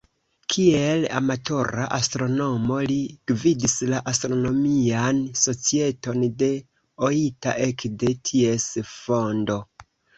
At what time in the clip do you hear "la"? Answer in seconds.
3.93-4.01